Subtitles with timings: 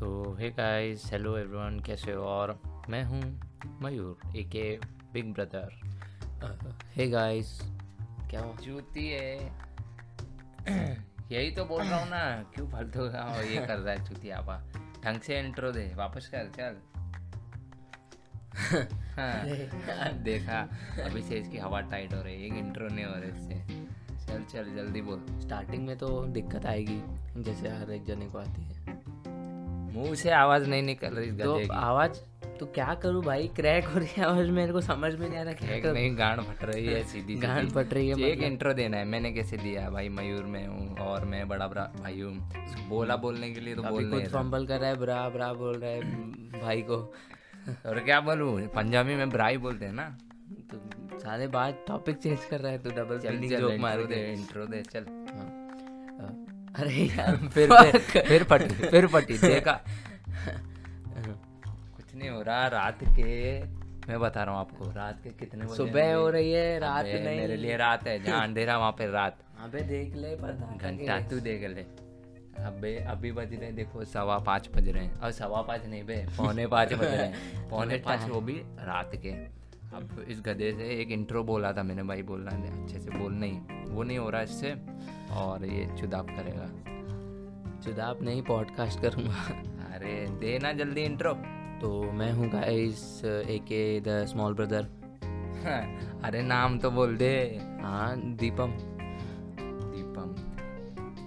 [0.00, 2.22] So hey guys hello everyone कैसे हो?
[2.22, 3.40] और मैं हूँ
[3.82, 4.80] मयूर ए के
[5.12, 5.68] बिग ब्रदर
[6.94, 7.60] हे गाइस
[8.30, 9.36] क्या जूती है।
[11.32, 14.72] यही तो बोल रहा हूँ ना क्यों फालतू का ये कर रहा है चूती आपा?
[15.04, 16.76] ढंग से इंट्रो दे वापस कर चल।
[19.16, 20.60] हाँ, देखा
[21.04, 23.84] अभी से इसकी हवा टाइट हो रही है एक इंट्रो नहीं हो रहा इससे।
[24.26, 27.02] चल चल जल्दी बोल। स्टार्टिंग में तो दिक्कत आएगी
[27.42, 28.79] जैसे हर एक जने को आती है।
[29.92, 32.18] मुँह से आवाज़ नहीं निकल रही तो आवाज़
[32.60, 33.46] तो क्या करूँ भाई?
[33.56, 36.40] क्रैक हो रही है आवाज़ मेरे को समझ में नहीं आ रहा क्या नहीं गांड
[36.40, 39.56] फट रही है सीधी गांड फट रही है मतलब। एक। इंट्रो देना है मैंने कैसे
[39.56, 39.88] दिया?
[39.90, 43.82] भाई मयूर में हूँ और मैं बड़ा बड़ा भाई हूँ। बोला बोलने के लिए तो
[43.82, 46.96] बोल रहा फंबल कर रहा है ब्रा ब्रा बोल रहा है भाई को।
[47.86, 48.60] और क्या बोलूँ?
[48.68, 50.08] पंजाबी में ब्राई बोलते हैं ना।
[50.70, 54.82] तो सारे बात टॉपिक चेंज कर रहा है तू डबल जोक मार दे इंट्रो दे
[54.82, 55.06] चल।
[56.20, 56.49] हाँ।
[56.80, 59.72] अरे यार फिर फिर फिर फटी फिर फटी देखा।
[61.96, 63.60] कुछ नहीं हो रहा रात के
[64.08, 67.24] मैं बता रहा हूँ आपको रात के कितने बजे सुबह हो रही है रात नहीं।
[67.24, 71.62] मेरे लिए रात है जहाँ अंधेरा वहाँ पे रात। अबे देख ले घंटा तू देख
[71.62, 71.82] ले।
[72.64, 76.26] अबे अभी बज रहे देखो सवा पाँच बज रहे हैं। और सवा पाँच नहीं बे
[76.36, 79.30] पौने पाँच बज रहे हैं। पौने पाँच वो भी रात के।
[79.96, 82.50] अब इस गधे से एक इंट्रो बोला था मैंने भाई बोलना
[82.82, 84.74] अच्छे से बोल नहीं। वो नहीं हो रहा इससे।
[85.30, 86.66] और ये चुदाप करेगा।
[87.80, 89.42] चुदाप नहीं पॉडकास्ट करूँगा।
[89.94, 91.32] अरे देना जल्दी इंट्रो
[91.80, 94.88] तो मैं हूँ गाइस ए के द स्मॉल ब्रदर
[96.24, 98.72] अरे नाम तो बोल दे। हाँ दीपम।
[99.60, 100.34] दीपम।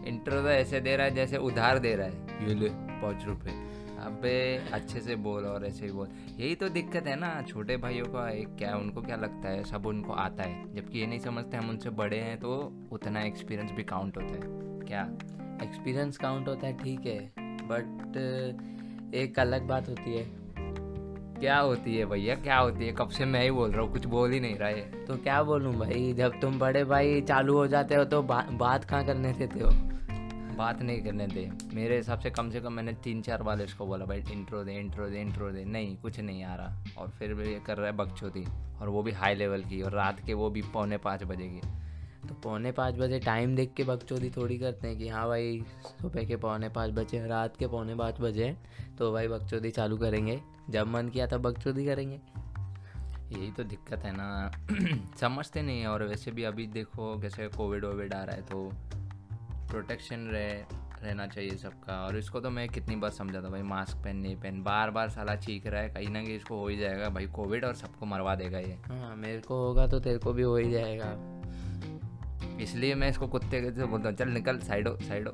[0.07, 2.69] इंट्रो तो ऐसे दे रहा है जैसे उधार दे रहा है। ये ले
[3.01, 3.51] पाँच रुपए।
[4.03, 6.07] अबे अच्छे से बोल और ऐसे ही बोल।
[6.39, 9.63] यही तो दिक्कत है ना छोटे भाइयों का एक क्या उनको क्या लगता है?
[9.63, 12.51] सब उनको आता है। जबकि ये नहीं समझते हम उनसे बड़े हैं तो
[12.91, 14.41] उतना एक्सपीरियंस भी काउंट होता है।
[14.87, 15.03] क्या?
[15.63, 20.25] एक्सपीरियंस काउंट होता है ठीक है। बट एक अलग बात होती है।
[21.39, 22.35] क्या होती है भैया?
[22.35, 22.91] क्या होती है?
[22.91, 25.41] कब से मैं ही बोल रहा हूँ कुछ बोल ही नहीं रहा है। तो क्या
[25.43, 26.13] बोलूँ भाई?
[26.13, 29.71] जब तुम बड़े भाई चालू हो जाते हो तो बा, बात कहाँ करने देते हो?
[30.53, 33.85] बात नहीं करने दे। मेरे हिसाब से कम से कम मैंने तीन चार बार इसको
[33.85, 37.33] बोला, भाई इंट्रो दे इंट्रो दे इंट्रो दे। नहीं, कुछ नहीं आ रहा। और फिर
[37.33, 38.45] भी ये कर रहा है बकचोदी
[38.81, 41.61] और वो भी हाई लेवल की, और रात के वो भी पौने पाँच बजे की।
[42.27, 45.65] तो पौने पाँच बजे टाइम देख के बकचोदी थोड़ी करते हैं कि हाँ भाई,
[46.01, 48.57] सुबह के पौने पाँच बजे रात के पौने पाँच बजे
[48.97, 52.19] तो भाई बकचोदी चालू करेंगे। जब मन किया तब बकचोदी करेंगे।
[53.39, 54.51] यही तो दिक्कत है ना।
[55.19, 58.73] समझते नहीं और वैसे भी अभी देखो कैसे कोविड वोविड आ रहा है तो
[59.73, 60.53] प्रोटेक्शन रहे
[61.03, 64.35] रहना चाहिए सबका। और इसको तो मैं कितनी बार समझा था भाई मास्क पहन नहीं
[64.35, 67.27] पहन। बार बार साला चीख रहा है कहीं ना कहीं इसको हो ही जाएगा। भाई
[67.35, 70.55] कोविड और सबको मरवा देगा ये। हाँ मेरे को होगा तो तेरे को भी हो
[70.57, 71.11] ही जाएगा।
[72.61, 75.31] इसलिए मैं इसको कुत्ते के बोलता हूँ चल निकल साइडो साइडो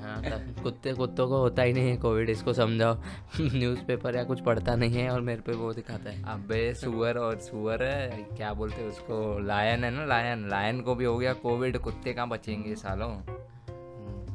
[0.00, 0.22] हाँ
[0.62, 2.94] कुत्ते कुत्तों को होता ही नहीं है कोविड इसको समझाओ।
[3.40, 7.38] न्यूज़पेपर या कुछ पढ़ता नहीं है और मेरे पे वो दिखाता है। अबे सुअर और
[7.38, 9.38] सुअर है क्या बोलते हैं उसको?
[9.38, 13.12] लायन है ना लायन लायन को भी हो गया कोविड कुत्ते कहाँ बचेंगे सालों?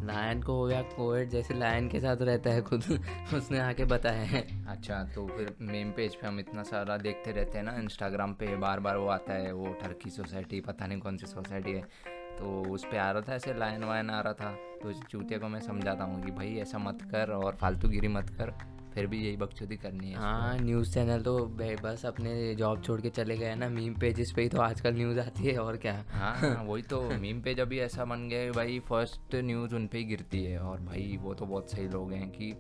[0.08, 2.84] लायन को हो गया कोविड जैसे लायन के साथ रहता है खुद
[3.34, 7.58] उसने आके बताया है। अच्छा तो फिर मेम पेज पे हम इतना सारा देखते रहते
[7.58, 11.18] हैं ना इंस्टाग्राम पे बार बार वो आता है वो ठरकी सोसाइटी पता नहीं कौन
[11.18, 11.84] सी सोसाइटी है।
[12.40, 14.52] तो उस पर आ रहा था ऐसे लाइन वाइन आ रहा था।
[14.82, 18.08] तो इस चूतिया को मैं समझाता हूँ कि भाई ऐसा मत कर और फालतू गिरी
[18.08, 18.52] मत कर
[18.94, 23.00] फिर भी यही बकचोदी करनी है हाँ न्यूज़ चैनल तो बे- बस अपने जॉब छोड़
[23.02, 25.94] के चले गए ना मीम पेजेस पे ही तो आजकल न्यूज़ आती है और क्या।
[26.12, 29.88] हाँ हाँ, वही तो मीम पेज अभी ऐसा बन गया है भाई फ़र्स्ट न्यूज़ उन
[29.88, 32.52] पर ही गिरती है और भाई वो तो बहुत सही लोग हैं कि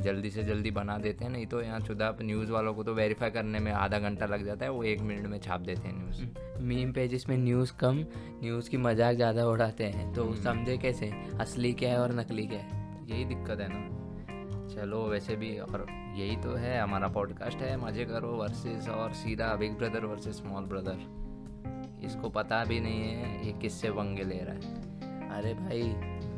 [0.00, 3.30] जल्दी से जल्दी बना देते हैं नहीं तो यहाँ चुदा न्यूज़ वालों को तो वेरीफाई
[3.30, 6.62] करने में आधा घंटा लग जाता है वो एक मिनट में छाप देते हैं न्यूज़
[6.62, 8.04] मीम पेजेस में न्यूज़ कम
[8.42, 11.12] न्यूज़ की मज़ाक ज़्यादा उड़ाते हैं तो समझे कैसे?
[11.40, 12.82] असली क्या है और नकली क्या है?
[13.10, 18.04] यही दिक्कत है ना। चलो वैसे भी और यही तो है हमारा पॉडकास्ट है मज़े
[18.04, 23.52] करो वर्सेस और सीधा big brother versus small brother इसको पता भी नहीं है ये
[23.52, 25.82] किससे पंगे ले रहा है। अरे भाई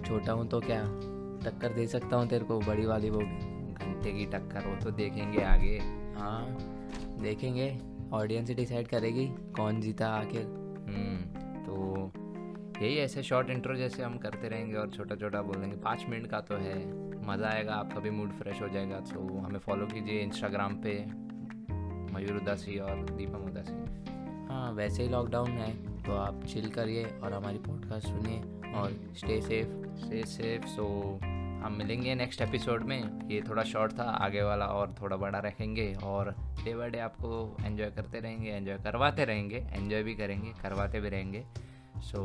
[0.03, 0.83] छोटा हूँ तो क्या?
[1.47, 5.43] टक्कर दे सकता हूँ तेरे को बड़ी वाली वो घंटे की टक्कर वो तो देखेंगे
[5.45, 5.79] आगे।
[6.17, 6.47] हाँ।
[7.23, 7.77] देखेंगे
[8.13, 9.27] ऑडियंस ही डिसाइड करेगी
[9.57, 10.43] कौन जीता आखिर।
[10.89, 12.13] हम्म तो
[12.83, 16.41] यही ऐसे शॉर्ट इंट्रो जैसे हम करते रहेंगे और छोटा छोटा बोलेंगे पाँच मिनट का
[16.41, 16.77] तो है
[17.27, 20.93] मज़ा आएगा आपका भी मूड फ्रेश हो जाएगा। तो हमें फॉलो कीजिए इंस्टाग्राम पे
[22.15, 23.75] मयूर उदासी और दीपम उदासी।
[24.49, 25.71] हाँ वैसे ही लॉकडाउन है
[26.03, 30.87] तो आप चिल करिए और हमारी पॉडकास्ट सुनिए और stay safe stay safe so
[31.67, 35.95] हम मिलेंगे नेक्स्ट एपिसोड में। ये थोड़ा शॉर्ट था आगे वाला और थोड़ा बड़ा रखेंगे
[36.05, 36.31] और
[36.65, 41.09] डे बाय डे आपको एंजॉय करते रहेंगे एंजॉय करवाते रहेंगे एंजॉय भी करेंगे करवाते भी
[41.09, 41.45] रहेंगे।
[42.01, 42.21] So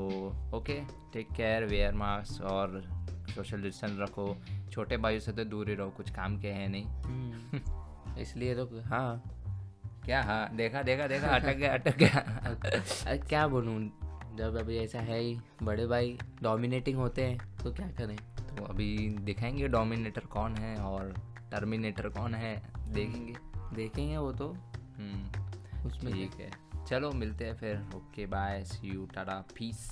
[0.53, 0.73] okay
[1.13, 2.81] take care wear mask और
[3.29, 4.37] सोशल डिस्टेंस रखो।
[4.71, 8.81] छोटे भाइयों से तो दूर ही रहो कुछ काम के हैं नहीं। हम्म, इसलिए तो
[8.81, 9.23] हाँ।
[10.05, 13.79] क्या हाँ देखा देखा देखा अटक गया अटक गया। क्या बोलूँ
[14.37, 18.15] जब अभी ऐसा है ही बड़े भाई डोमिनेटिंग होते हैं तो क्या करें?
[18.63, 21.13] अभी दिखाएँगे डोमिनेटर कौन है और
[21.51, 23.33] टर्मिनेटर कौन है देखेंगे।
[23.75, 24.49] देखेंगे वो तो।
[24.97, 26.51] हम्म उसमें ठीक है।
[26.85, 29.89] चलो मिलते हैं फिर। Okay bye see you tata peace